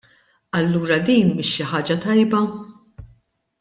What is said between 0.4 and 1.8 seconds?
Allura din mhix xi